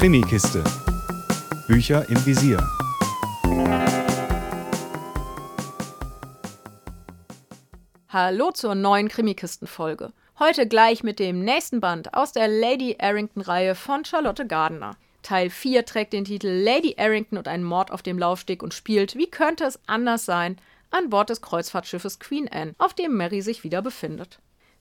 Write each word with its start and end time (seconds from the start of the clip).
Krimikiste. 0.00 0.64
Bücher 1.68 2.08
im 2.08 2.24
Visier. 2.24 2.56
Hallo 8.08 8.50
zur 8.50 8.74
neuen 8.74 9.08
Krimikisten-Folge. 9.08 10.14
Heute 10.38 10.66
gleich 10.66 11.02
mit 11.02 11.18
dem 11.18 11.44
nächsten 11.44 11.82
Band 11.82 12.14
aus 12.14 12.32
der 12.32 12.48
Lady 12.48 12.96
Arrington-Reihe 12.98 13.74
von 13.74 14.06
Charlotte 14.06 14.46
Gardner. 14.46 14.96
Teil 15.20 15.50
4 15.50 15.84
trägt 15.84 16.14
den 16.14 16.24
Titel 16.24 16.48
Lady 16.48 16.96
Arrington 16.98 17.36
und 17.36 17.46
ein 17.46 17.62
Mord 17.62 17.90
auf 17.90 18.00
dem 18.00 18.18
Laufsteg 18.18 18.62
und 18.62 18.72
spielt, 18.72 19.16
wie 19.16 19.28
könnte 19.28 19.64
es 19.64 19.78
anders 19.86 20.24
sein, 20.24 20.56
an 20.90 21.10
Bord 21.10 21.28
des 21.28 21.42
Kreuzfahrtschiffes 21.42 22.18
Queen 22.18 22.48
Anne, 22.50 22.74
auf 22.78 22.94
dem 22.94 23.18
Mary 23.18 23.42
sich 23.42 23.64
wieder 23.64 23.82
befindet. 23.82 24.38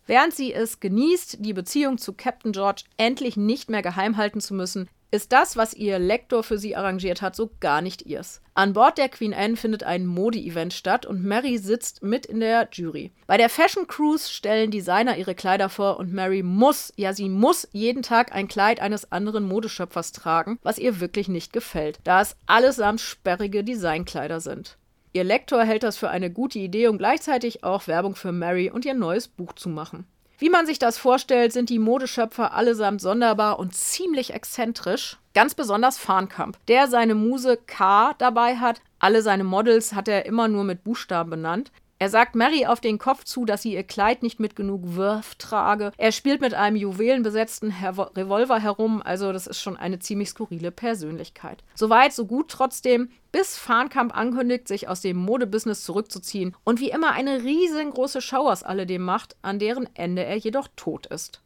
Während 0.07 0.33
sie 0.33 0.53
es 0.53 0.79
genießt, 0.79 1.39
die 1.41 1.53
Beziehung 1.53 1.97
zu 1.97 2.13
Captain 2.13 2.53
George 2.53 2.83
endlich 2.95 3.35
nicht 3.35 3.69
mehr 3.69 3.81
geheim 3.81 4.15
halten 4.15 4.39
zu 4.39 4.53
müssen, 4.53 4.87
ist 5.11 5.31
das, 5.31 5.57
was 5.57 5.73
ihr 5.73 5.99
Lektor 5.99 6.43
für 6.43 6.57
sie 6.57 6.75
arrangiert 6.75 7.21
hat, 7.21 7.35
so 7.35 7.49
gar 7.59 7.81
nicht 7.81 8.03
ihrs. 8.03 8.41
An 8.53 8.73
Bord 8.73 8.97
der 8.97 9.09
Queen 9.09 9.33
Anne 9.33 9.55
findet 9.55 9.83
ein 9.83 10.05
Mode-Event 10.05 10.73
statt 10.73 11.05
und 11.05 11.23
Mary 11.23 11.57
sitzt 11.57 12.03
mit 12.03 12.25
in 12.25 12.39
der 12.39 12.67
Jury. 12.71 13.11
Bei 13.25 13.37
der 13.37 13.49
Fashion 13.49 13.87
Cruise 13.87 14.29
stellen 14.29 14.71
Designer 14.71 15.17
ihre 15.17 15.35
Kleider 15.35 15.69
vor 15.69 15.97
und 15.97 16.13
Mary 16.13 16.43
muss, 16.43 16.93
ja 16.95 17.13
sie 17.13 17.29
muss 17.29 17.67
jeden 17.71 18.03
Tag 18.03 18.33
ein 18.33 18.47
Kleid 18.47 18.79
eines 18.81 19.11
anderen 19.11 19.47
Modeschöpfers 19.47 20.11
tragen, 20.11 20.59
was 20.61 20.77
ihr 20.77 20.99
wirklich 20.99 21.27
nicht 21.27 21.53
gefällt, 21.53 21.99
da 22.03 22.21
es 22.21 22.35
allesamt 22.45 23.01
sperrige 23.01 23.63
Designkleider 23.63 24.39
sind. 24.39 24.77
Ihr 25.11 25.23
Lektor 25.23 25.63
hält 25.63 25.83
das 25.83 25.97
für 25.97 26.09
eine 26.09 26.29
gute 26.29 26.59
Idee, 26.59 26.87
um 26.87 26.99
gleichzeitig 26.99 27.63
auch 27.63 27.87
Werbung 27.87 28.15
für 28.15 28.31
Mary 28.31 28.69
und 28.69 28.85
ihr 28.85 28.93
neues 28.93 29.27
Buch 29.27 29.53
zu 29.53 29.69
machen. 29.69 30.05
Wie 30.39 30.49
man 30.49 30.65
sich 30.65 30.79
das 30.79 30.97
vorstellt, 30.97 31.51
sind 31.51 31.69
die 31.69 31.79
Modeschöpfer 31.79 32.53
allesamt 32.53 33.01
sonderbar 33.01 33.59
und 33.59 33.75
ziemlich 33.75 34.33
exzentrisch. 34.33 35.17
Ganz 35.33 35.53
besonders 35.53 35.97
Farnkamp, 35.97 36.57
der 36.67 36.87
seine 36.87 37.13
Muse 37.13 37.57
K 37.57 38.13
dabei 38.17 38.55
hat. 38.55 38.81
Alle 38.99 39.21
seine 39.21 39.43
Models 39.43 39.93
hat 39.93 40.07
er 40.07 40.25
immer 40.25 40.47
nur 40.47 40.63
mit 40.63 40.85
Buchstaben 40.85 41.29
benannt. 41.29 41.73
Er 42.01 42.09
sagt 42.09 42.33
Mary 42.33 42.65
auf 42.65 42.79
den 42.79 42.97
Kopf 42.97 43.25
zu, 43.25 43.43
dass 43.43 43.61
sie 43.61 43.73
ihr 43.73 43.83
Kleid 43.83 44.23
nicht 44.23 44.39
mit 44.39 44.55
genug 44.55 44.95
Wurf 44.95 45.35
trage. 45.35 45.91
Er 45.97 46.13
spielt 46.13 46.39
mit 46.39 46.53
einem 46.53 46.77
juwelenbesetzten 46.77 47.73
Revolver 47.73 48.57
herum, 48.57 49.01
also 49.03 49.33
das 49.33 49.47
ist 49.47 49.59
schon 49.59 49.75
eine 49.75 49.99
ziemlich 49.99 50.29
skurrile 50.29 50.71
Persönlichkeit. 50.71 51.61
Soweit, 51.75 52.13
so 52.13 52.25
gut 52.25 52.47
trotzdem, 52.47 53.09
bis 53.33 53.57
Farnkamp 53.57 54.15
ankündigt, 54.15 54.69
sich 54.69 54.87
aus 54.87 55.01
dem 55.01 55.17
Modebusiness 55.17 55.83
zurückzuziehen 55.83 56.55
und 56.63 56.79
wie 56.79 56.89
immer 56.89 57.11
eine 57.11 57.43
riesengroße 57.43 58.21
Show 58.21 58.47
aus 58.49 58.63
alledem 58.63 59.03
macht, 59.03 59.35
an 59.41 59.59
deren 59.59 59.93
Ende 59.93 60.23
er 60.23 60.37
jedoch 60.37 60.69
tot 60.77 61.05
ist. 61.07 61.41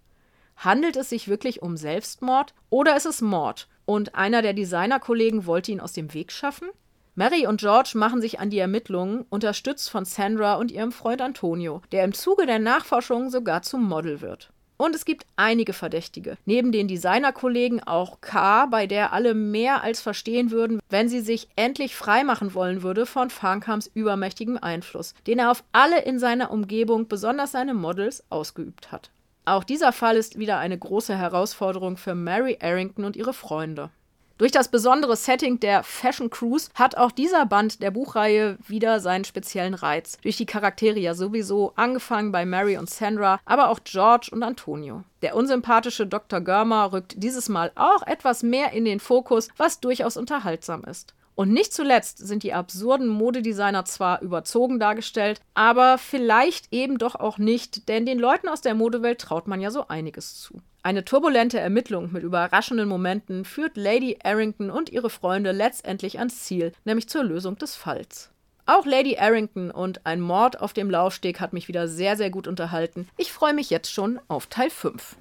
Handelt 0.55 0.97
es 0.97 1.09
sich 1.09 1.27
wirklich 1.27 1.63
um 1.63 1.77
Selbstmord 1.77 2.53
oder 2.69 2.95
ist 2.95 3.07
es 3.07 3.21
Mord? 3.21 3.67
Und 3.85 4.13
einer 4.13 4.43
der 4.43 4.53
Designerkollegen 4.53 5.47
wollte 5.47 5.71
ihn 5.71 5.79
aus 5.79 5.93
dem 5.93 6.13
Weg 6.13 6.31
schaffen? 6.31 6.69
Mary 7.15 7.45
und 7.45 7.59
George 7.59 7.91
machen 7.93 8.21
sich 8.21 8.39
an 8.39 8.49
die 8.49 8.57
Ermittlungen, 8.57 9.25
unterstützt 9.29 9.91
von 9.91 10.03
Sandra 10.03 10.55
und 10.55 10.71
ihrem 10.71 10.91
Freund 10.91 11.21
Antonio, 11.21 11.83
der 11.91 12.05
im 12.05 12.13
Zuge 12.13 12.47
der 12.47 12.57
Nachforschungen 12.57 13.29
sogar 13.29 13.61
zum 13.61 13.83
Model 13.83 14.21
wird. 14.21 14.49
Und 14.77 14.95
es 14.95 15.05
gibt 15.05 15.27
einige 15.35 15.73
Verdächtige. 15.73 16.37
Neben 16.45 16.71
den 16.71 16.87
Designerkollegen 16.87 17.83
auch 17.83 18.19
K, 18.21 18.65
bei 18.65 18.87
der 18.87 19.13
alle 19.13 19.35
mehr 19.35 19.83
als 19.83 20.01
verstehen 20.01 20.49
würden, 20.49 20.79
wenn 20.89 21.07
sie 21.07 21.19
sich 21.19 21.47
endlich 21.55 21.95
freimachen 21.95 22.55
wollen 22.55 22.81
würde 22.81 23.05
von 23.05 23.29
Farnkamps 23.29 23.91
übermächtigem 23.93 24.57
Einfluss, 24.57 25.13
den 25.27 25.37
er 25.37 25.51
auf 25.51 25.63
alle 25.71 26.01
in 26.01 26.17
seiner 26.17 26.49
Umgebung, 26.49 27.07
besonders 27.07 27.51
seine 27.51 27.75
Models, 27.75 28.23
ausgeübt 28.31 28.91
hat. 28.91 29.11
Auch 29.45 29.63
dieser 29.63 29.91
Fall 29.91 30.17
ist 30.17 30.39
wieder 30.39 30.57
eine 30.57 30.79
große 30.79 31.15
Herausforderung 31.15 31.95
für 31.95 32.15
Mary 32.15 32.57
Arrington 32.59 33.05
und 33.05 33.15
ihre 33.15 33.33
Freunde. 33.33 33.91
Durch 34.39 34.51
das 34.51 34.67
besondere 34.67 35.15
Setting 35.15 35.59
der 35.59 35.83
Fashion 35.83 36.31
Cruise 36.31 36.69
hat 36.73 36.97
auch 36.97 37.11
dieser 37.11 37.45
Band 37.45 37.83
der 37.83 37.91
Buchreihe 37.91 38.57
wieder 38.67 38.99
seinen 38.99 39.25
speziellen 39.25 39.75
Reiz. 39.75 40.17
Durch 40.23 40.37
die 40.37 40.47
Charaktere 40.47 40.99
ja 40.99 41.13
sowieso, 41.13 41.71
angefangen 41.75 42.31
bei 42.31 42.43
Mary 42.43 42.77
und 42.77 42.89
Sandra, 42.89 43.39
aber 43.45 43.69
auch 43.69 43.79
George 43.83 44.29
und 44.31 44.41
Antonio. 44.41 45.03
Der 45.21 45.35
unsympathische 45.35 46.07
Dr. 46.07 46.41
Görmer 46.41 46.91
rückt 46.93 47.13
dieses 47.17 47.47
Mal 47.47 47.71
auch 47.75 48.01
etwas 48.07 48.41
mehr 48.41 48.71
in 48.73 48.85
den 48.85 48.99
Fokus, 48.99 49.49
was 49.57 49.79
durchaus 49.79 50.17
unterhaltsam 50.17 50.83
ist. 50.83 51.13
Und 51.35 51.51
nicht 51.51 51.73
zuletzt 51.73 52.19
sind 52.19 52.43
die 52.43 52.53
absurden 52.53 53.07
Modedesigner 53.07 53.85
zwar 53.85 54.21
überzogen 54.21 54.79
dargestellt, 54.79 55.41
aber 55.53 55.97
vielleicht 55.97 56.71
eben 56.71 56.97
doch 56.97 57.15
auch 57.15 57.37
nicht, 57.37 57.89
denn 57.89 58.05
den 58.05 58.19
Leuten 58.19 58.47
aus 58.47 58.61
der 58.61 58.75
Modewelt 58.75 59.19
traut 59.19 59.47
man 59.47 59.59
ja 59.59 59.71
so 59.71 59.87
einiges 59.87 60.39
zu. 60.39 60.61
Eine 60.83 61.05
turbulente 61.05 61.59
Ermittlung 61.59 62.11
mit 62.11 62.23
überraschenden 62.23 62.89
Momenten 62.89 63.45
führt 63.45 63.77
Lady 63.77 64.19
Arrington 64.23 64.69
und 64.69 64.91
ihre 64.91 65.09
Freunde 65.09 65.53
letztendlich 65.53 66.19
ans 66.19 66.43
Ziel, 66.43 66.73
nämlich 66.83 67.07
zur 67.07 67.23
Lösung 67.23 67.57
des 67.57 67.75
Falls. 67.75 68.29
Auch 68.65 68.85
Lady 68.85 69.17
Arrington 69.17 69.71
und 69.71 70.05
ein 70.05 70.21
Mord 70.21 70.61
auf 70.61 70.73
dem 70.73 70.89
Laufsteg 70.89 71.39
hat 71.39 71.53
mich 71.53 71.67
wieder 71.67 71.87
sehr, 71.87 72.17
sehr 72.17 72.29
gut 72.29 72.47
unterhalten. 72.47 73.07
Ich 73.17 73.31
freue 73.31 73.53
mich 73.53 73.69
jetzt 73.69 73.91
schon 73.91 74.19
auf 74.27 74.47
Teil 74.47 74.69
5. 74.69 75.15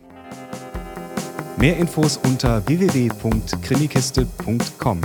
Mehr 1.57 1.77
Infos 1.77 2.17
unter 2.17 2.67
www.krimikiste.com. 2.67 5.01